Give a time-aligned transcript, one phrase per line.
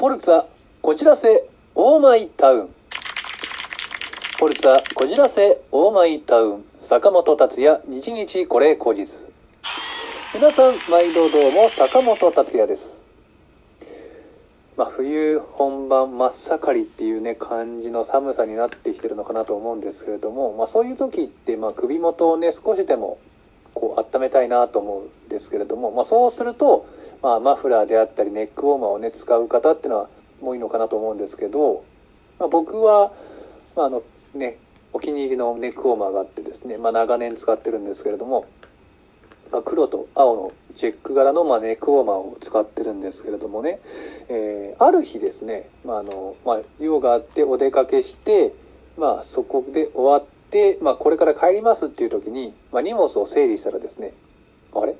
[0.00, 0.46] フォルツァ
[0.80, 2.68] こじらせオーマイタウン。
[4.38, 6.64] フォルツァこじらせオーマイタウン。
[6.78, 9.30] 坂本達也日日これ後日。
[10.32, 13.10] 皆さん毎度どうも坂本達也です。
[14.78, 23.18] まあ冬本番真っ盛りっていうね感じの寒さになってきてるのかなと思うんですけれどもまあそういう時ってまあ首元をね少しでも
[23.74, 26.86] こう温めたいなと思うんですけれども、まあ、そうすると、
[27.22, 30.08] まあ、マフラーであったりネックウォーマーをね使う方っていうのは
[30.40, 31.84] もういいのかなと思うんですけど、
[32.38, 33.12] まあ、僕は、
[33.76, 34.02] まあ、あの
[34.34, 34.58] ね
[34.92, 38.46] お気に入りのネックウォーマーがあってですね、まあ、長年使ってるんですけれども、
[39.52, 43.80] まあ、黒と青のチェック柄の、まあ、ネックウォーマーを使ってるんですけれどもね、
[44.28, 48.54] えー、ある日ですね、まああのまあ、用があってお出かけして、
[48.96, 54.12] まあ、そこで終わって、まあ、これから帰りますっていう時に、まあ、荷物を整理したらですね、
[54.74, 54.94] あれ？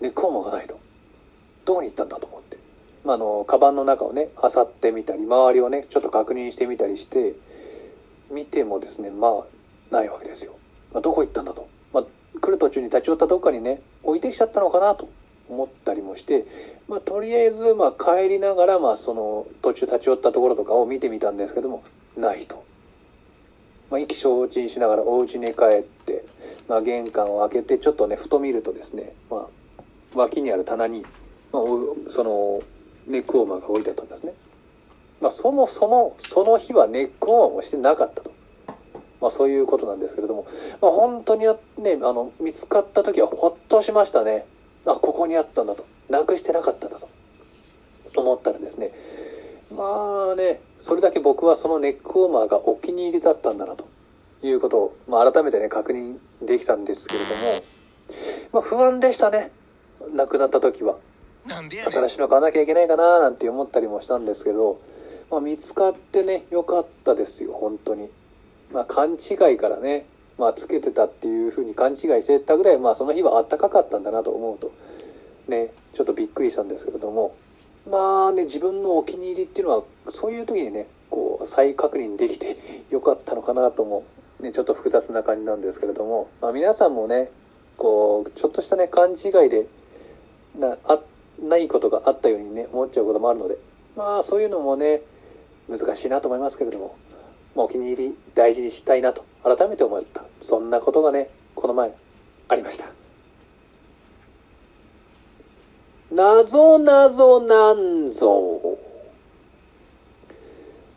[0.00, 0.78] ネックウォーマーがないと。
[1.64, 2.58] どこに行ったんだと思って。
[3.06, 7.34] まあ、あの、カバンの中をね、漁ってみたり、周りをね、ちょっと確認してみたりして、
[8.30, 9.46] 見てもですね、まあ、
[9.90, 10.58] ないわけですよ。
[10.92, 11.68] まあ、どこ行ったんだと。
[11.94, 12.04] まあ、
[12.40, 15.08] 来る途中に立ち寄ったどっかにね、置いてきちゃったのかなと
[15.48, 16.44] 思ったりもして、
[16.88, 21.84] まあ、とりあえず、まあ、帰りながら、まあ、その、途中立ち寄ったところとかを見てみたんですけども、
[22.16, 22.64] ないと。
[23.90, 26.24] まあ、意気消沈しながらお家に帰って、
[26.68, 29.48] まあ、玄関を開けてちょっとねふと見るとですね、まあ、
[30.14, 31.02] 脇にある棚に、
[31.52, 31.62] まあ、
[32.08, 32.60] その
[33.06, 34.34] ネックウォーマーが置いてあったんですね。
[35.20, 38.30] まあ、そもそもその日はネックウォーマーをしてなかったと。
[39.20, 40.44] まあ、そういうことなんですけれども、
[40.82, 44.44] まあ、本当にねあの見つかった時はほっとしましたね。
[44.86, 47.08] あここにあったんだとなくしてなかったんだと
[48.16, 48.92] 思ったらですね
[49.74, 53.88] まあね、それだけ僕はそのネックウォーマーがお気に入りだったんだなと
[54.42, 57.64] いうことを、まあ、改めてね、確認できたんですけれども、
[58.52, 59.50] まあ、不安でしたね。
[60.14, 60.98] 亡くなった時は。
[61.90, 64.80] 新しいの買わなきゃいけないかななんて思ったりもしたんですけど、
[65.30, 68.10] まあ、見つかってね、よかったですよ、本当に。
[68.72, 70.06] まあ、勘違いからね、
[70.38, 74.70] まあ、つけてたっていうふうに勘違いしてたぐらい、まあ、その日は暖かかったんだなと思うと、
[75.48, 77.34] ね、ちょっとびっくりしたんですけれども、
[77.90, 82.54] まあね、自分のお気に入りっていうのは、そういう時にね、こう、再確認できて
[82.90, 84.02] よかったのかなとも、
[84.40, 87.30] ね、ちょっと複雑な感じなんですけれども、まあ皆さんもね、
[87.76, 89.66] こう、ちょっとしたね、勘違いで、
[90.58, 91.00] な、あ、
[91.42, 93.56] ないことがあったようにね、思っちゃうこともあるので、
[93.96, 95.02] まあそういうのもね、
[95.68, 96.96] 難しいなと思いますけれども、
[97.54, 100.24] まあ、お気に入り大事にしたいなと改めて思った。
[100.40, 101.92] そんなことがね、この前
[102.48, 102.92] ありました。
[106.14, 108.78] なぞなぞなんぞ。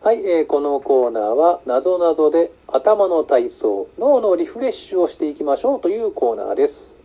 [0.01, 7.01] はい、えー、このコーナーは、なぞなぞで頭の体操、脳のリフレッシュをしていきましょうというコーナーです。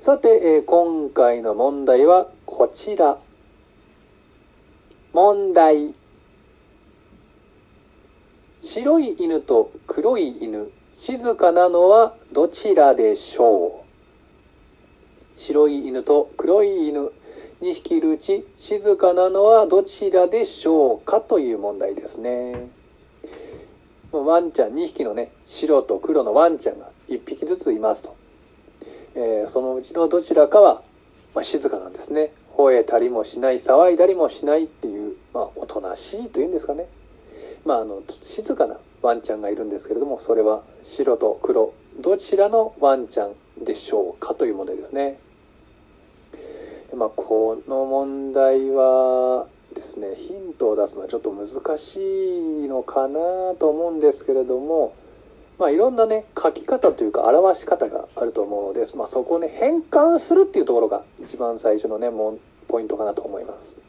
[0.00, 3.16] さて、えー、今回の問題はこちら。
[5.14, 5.94] 問題。
[8.58, 13.72] 白い犬と黒い犬、静かなのはどちらでしょう？
[15.34, 17.10] 白い犬と黒い犬、
[17.62, 21.22] 2匹いるうち静かなのはどちらでしょうか？
[21.22, 22.68] という問題ですね。
[24.12, 28.14] ワンちゃん2匹のね、白と黒のワンちゃんが1匹ずついますと。
[29.14, 30.82] えー、そのうちのどちらかは、
[31.34, 32.30] まあ、静かなんですね。
[32.56, 36.86] 吠えたりもしない、騒いだりもしないっていう、まあ、おとなしいというんですかね。
[37.64, 45.18] まあ、あの、静かなワンちゃんがいるんですけれども、それは白と黒、どちらのワンちゃんでしょうかという問題ですね。
[46.94, 51.46] まあ、この問題はですね、ヒントを出すのはちょっと難
[51.78, 54.94] しいのかなと思うんですけれども、
[55.58, 63.82] まあ、いろんなね、書き方というか表し方があると思うので、まあ、そこをね、変換するっていうところが一番最初のね、もポイントかなと思います。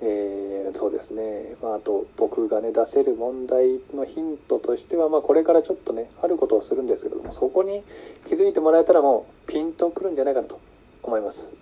[0.00, 1.56] えー、そうですね。
[1.60, 7.82] まあ、あと、僕がね、出せる問題のヒントとしては、まあ、これからちょっとね、あることをするんですけども、そこに
[8.24, 10.60] 気づいてもらえたらもう、ピンとくるんじゃないかなと
[11.02, 11.56] 思います。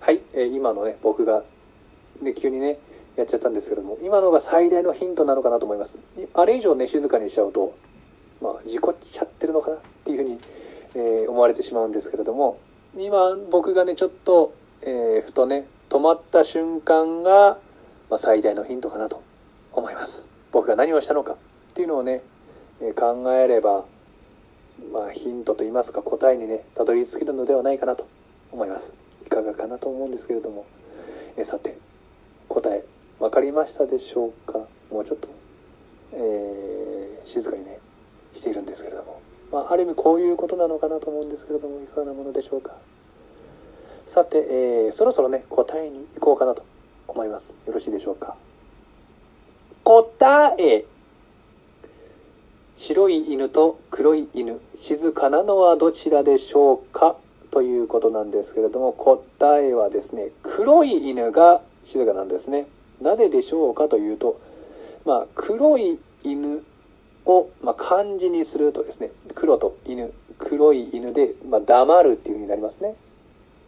[0.00, 1.44] はい、えー、今のね、僕が、
[2.22, 2.78] ね、急にね、
[3.16, 5.98] やっちゃったんですけども、今のが最大のヒントなのかなと思います。
[6.34, 7.74] あれ以上ね、静かにしちゃうと、
[8.40, 10.40] まあ、事故っちゃってるのかなっていうふうに、
[10.94, 12.58] えー、思われてしまうんですけれども、
[12.96, 17.58] 今、僕がね、ちょっと、えー、ふとね、止まった瞬間が、
[18.10, 19.22] まあ、最大のヒントかなと
[19.72, 20.28] 思います。
[20.50, 21.36] 僕が何をしたのかっ
[21.74, 22.22] ていうのをね、
[22.80, 23.86] えー、考えれば、
[24.92, 28.08] まあ、ヒントと言いますか答えにねたどり着けるのではないかなと
[28.50, 30.66] 思いますいかがかなと思うんですけれども
[31.36, 31.78] えさて
[32.48, 32.84] 答え
[33.22, 34.66] 分かりましたでしょうか？
[34.90, 35.28] もうちょっと、
[36.12, 37.78] えー、静かにね
[38.32, 39.22] しているんですけれども、
[39.52, 42.74] まあ、ある意味こういうことなのかなと思うんですけれどもいかがなものでしょうか？
[44.06, 46.64] さて、えー、そろそろね、答えに行こうかなと
[47.06, 47.60] 思います。
[47.64, 48.36] よろしいでしょうか？
[49.84, 50.84] 答え
[52.74, 57.16] 白い犬と黒い犬、静かなのはどちらでしょうか？
[57.52, 62.66] ということなんですけれども、答えはですね、黒い犬が静かなんですね。
[63.02, 64.40] なぜでしょうかというと、
[65.04, 66.64] まあ、黒い犬
[67.26, 72.94] を、まあ、漢字にするとですね、黒と犬、黒い犬で、まあ、黙るっていう風になりますね。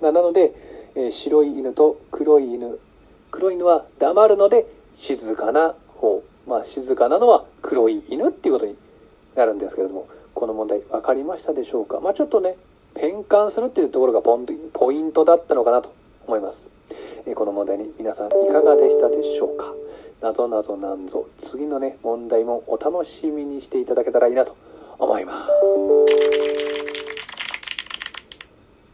[0.01, 0.55] まなので、
[0.95, 2.79] えー、白い犬と黒い犬、
[3.31, 8.77] 黒い犬は黙るので静かな方、まあ、静かなのは黒い犬っていうことに
[9.35, 12.01] なるんですけれども、この問題分かりましたでしょうか？
[12.01, 12.57] まあ、ちょっとね、
[12.97, 15.93] 変換するっていうところがポンポイントだったのかなと
[16.27, 16.71] 思います。
[17.27, 19.75] えー、この問題に皆さんいかがでしたでしょうか？
[20.21, 24.57] なぞなぞなんぞ、次のね、問題もお楽しみにしていただけたらいいなと
[24.99, 25.49] 思います。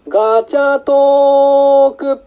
[0.08, 2.22] ガチャトーク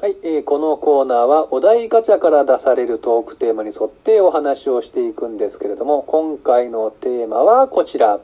[0.00, 8.18] はい、えー、このコーナーはお題ガチャから出されるトークテーマに沿ってお話をしていくんですけれども、今回のテーマはこちら。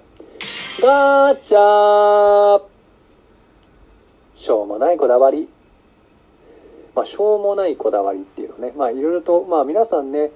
[0.83, 2.61] ガチャ
[4.35, 5.49] しょうもないこだわり。
[6.95, 10.31] まあ、しょうもないこだわりっていうのね、まあ、いろいろと、まあ、皆さんね、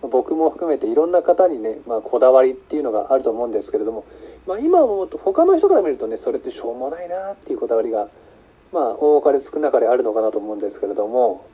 [0.00, 4.04] 僕も含めていろんな方にね、まあ、こだわりっていうのがあると思うんですけれども、
[4.46, 8.08] まあ、今思うと他の人から見るとねそれってしょうもないなっていうこだわりが
[8.72, 11.44] まあ多かれ少なかれあるのかなと思うんですけれども、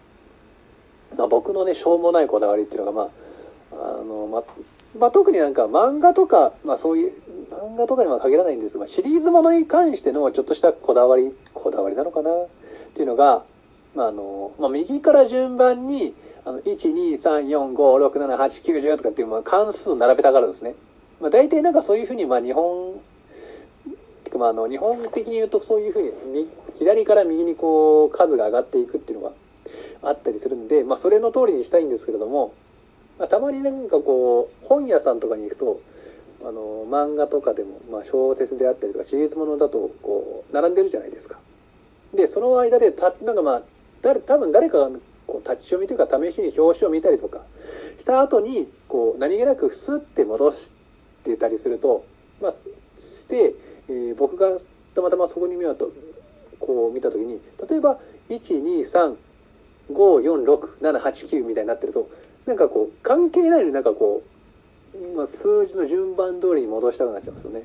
[1.17, 3.11] まあ、僕のねしょうもないこだわりっていうのがま
[3.73, 4.43] ああの、ま、
[4.99, 7.13] まあ、特になんか漫画とか、まあ、そういう
[7.63, 12.31] 漫画とかには限らないんですが、シリーズものに関してのちょっとしたこだわりこだわりなのかな？
[12.31, 12.35] っ
[12.95, 13.45] ていうのが
[13.95, 16.15] まああのまあ、右から順番に
[16.45, 20.75] あの12345678910とかっていう、まあ、関数を並べたからですね、
[21.21, 23.01] まあ、大体なんかそういうふうに、まあ、日本
[24.25, 26.03] てかまああの日本的に言うとそういうふう
[26.33, 26.45] に
[26.77, 29.33] 左から右にこう数が上がっていくっていうのが
[30.03, 32.53] あったりするんで、まあ、それの通りにしたいんですけれども、
[33.21, 35.81] まあ、たまになんかこう本屋さんとかに行くと
[36.47, 41.41] あの漫画とかでも、まあ、小説であったりとかシリーズものだとこう並んでるじゃないですか。
[42.15, 43.63] でその間でたなんかまあ
[44.03, 47.41] 誰多分誰かがこう立ち読みというか試しに表紙を見たりとか
[47.97, 50.75] した後にこう何気なくスッて戻し
[51.25, 52.05] てたりすると、
[52.43, 52.53] まあ、
[52.97, 53.55] して、
[53.89, 54.49] えー、僕が
[54.95, 55.91] たまたまそこに目をと
[56.61, 57.99] こう見た時に例えば
[59.89, 62.09] 123546789みたいになってると
[62.47, 64.34] なんかこう関係ないのになんかこう、
[65.17, 67.63] まあ、数字の順番通りに戻したくなっちゃうんですよね。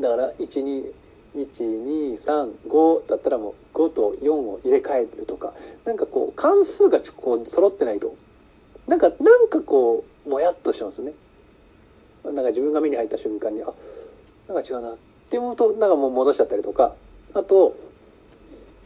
[0.00, 0.92] だから12
[1.34, 5.52] 1235だったらもう5と4を入れ替えるとか。
[5.84, 8.14] なんかこう関数がこう揃ってないと。
[8.86, 11.14] なんかなんかこうもやっとしますよね。
[12.24, 13.66] なんか自分が目に入った瞬間にあ
[14.46, 14.96] なんか違うなっ
[15.30, 16.94] て思うとなんかもう戻しちゃったりとか。
[17.34, 17.74] あと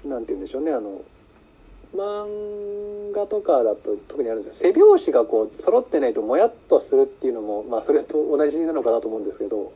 [0.05, 0.73] なんて言うんでしょうね。
[0.73, 1.00] あの
[1.94, 2.86] 漫
[3.17, 9.73] 画とかだと特にあるんです背拍子がこう揃ってないともやっとするっていうのもまあそれと同じなのかなと思うんですけど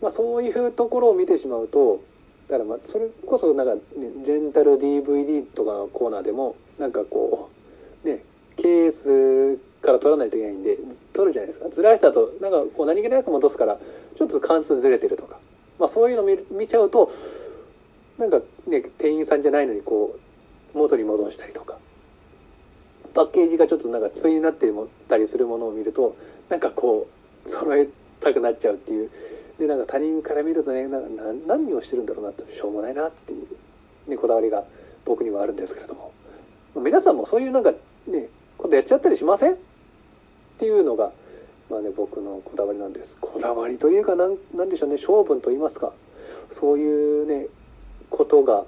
[0.00, 2.00] まあ、そういうところを見てしまうと
[2.48, 3.80] だからまあそれこそなんか、ね、
[4.26, 7.48] レンタル DVD とかのコーナーでもなんかこ
[8.04, 8.22] うね
[8.56, 10.76] ケースから取らないといけないんで
[11.12, 11.68] 取るじゃないですか。
[11.68, 13.78] ずらしたとなんかこう何気なく戻すから
[14.14, 15.38] ちょっと関数ずれてるとか、
[15.78, 17.08] まあ、そういうの見見ちゃうと
[18.18, 20.18] なんかね店員さんじゃないのにこ
[20.74, 21.78] う元に戻したりとか。
[23.14, 24.72] パッケージがちょっとなんか対になって
[25.08, 26.16] たりするものを見ると
[26.48, 27.08] なんかこ
[27.44, 27.88] う揃え
[28.20, 29.10] たくなっちゃうっていう。
[29.58, 32.46] でなんか他人から見るとねなんか何をしてるんだろうなと。
[32.46, 34.64] しょうもないなっていう、ね、こだわりが
[35.04, 36.12] 僕にはあるんですけれども。
[36.76, 39.56] 皆さんもそういうなんかねことやっちゃったりしませんっ
[40.58, 41.12] ていうのが
[41.68, 43.20] まあね僕のこだわりなんです。
[43.20, 45.92] こだわりというかなんなんでしょうね性分と言いますか。
[46.48, 47.48] そういうね
[48.08, 48.64] ことが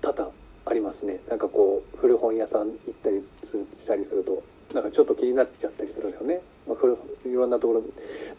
[0.00, 0.32] 多々
[0.70, 1.18] ありますね。
[1.28, 6.40] なんかこう古本屋さん行ったりしたりするとなんかちょっと気になっちゃったりするんですよね。
[6.68, 7.82] まあ、いろんなところ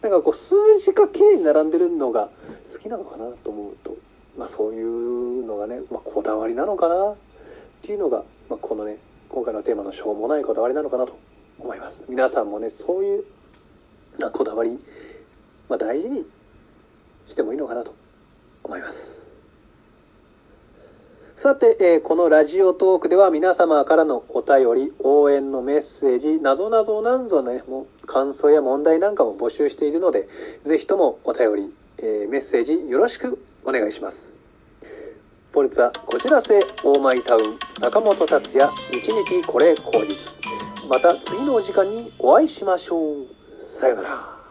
[0.00, 3.96] なんかこう数字が綺麗に並んでるのが好きなのかなと思うと、
[4.38, 7.16] まあ、そういうのがね、まあ、こだわりなのかなっ
[7.82, 8.96] ていうのが、まあ、このね
[9.28, 11.18] 今回のテーマのしょうもないこだわりなのかなと
[11.58, 12.06] 思います。
[12.08, 13.24] 皆さんもねそういう
[14.32, 14.70] こだわり、
[15.68, 16.24] まあ、大事に
[17.26, 17.94] してもいいのかなと
[18.64, 19.31] 思います。
[21.34, 30.26] さて、えー、このラジオトークでは皆様からのお便り、応援のメッセージ、なぞなぞなんぞね、もう感想や問題なんかも募集しているので、
[30.64, 34.42] ぜひともお便り、えー、メッセージよろしくお願いします。
[35.52, 40.42] ポルツァ、こちらせ、オーマイタウン、坂本達也、日日これ口実。
[40.90, 43.26] また次のお時間にお会いしましょう。
[43.48, 44.41] さよなら。